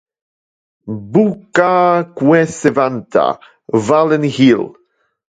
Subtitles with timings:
[1.17, 1.73] Bucca
[2.21, 3.25] que se vanta,
[3.91, 4.63] vale nihil.